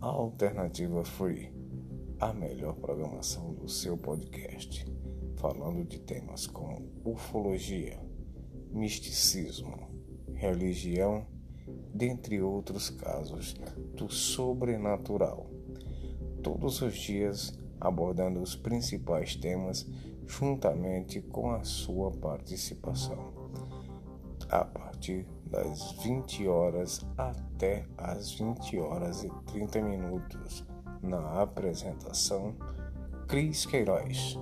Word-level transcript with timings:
Alternativa 0.00 1.04
Free, 1.04 1.52
a 2.18 2.32
melhor 2.32 2.74
programação 2.76 3.52
do 3.52 3.68
seu 3.68 3.98
podcast, 3.98 4.86
falando 5.36 5.84
de 5.84 5.98
temas 5.98 6.46
como 6.46 6.90
ufologia, 7.04 8.00
misticismo, 8.72 9.90
religião, 10.32 11.26
dentre 11.94 12.40
outros 12.40 12.88
casos 12.88 13.54
do 13.94 14.10
sobrenatural. 14.10 15.50
Todos 16.42 16.80
os 16.80 16.96
dias 16.96 17.52
abordando 17.78 18.40
os 18.40 18.56
principais 18.56 19.36
temas 19.36 19.86
juntamente 20.26 21.20
com 21.20 21.50
a 21.50 21.62
sua 21.62 22.10
participação. 22.10 23.34
A 24.48 24.64
partir 25.00 25.26
das 25.46 25.92
20 26.02 26.46
horas 26.46 27.06
até 27.16 27.86
as 27.96 28.32
20 28.32 28.78
horas 28.80 29.24
e 29.24 29.30
30 29.46 29.80
minutos, 29.80 30.66
na 31.02 31.40
apresentação 31.40 32.54
Cris 33.26 33.64
Queiroz. 33.64 34.38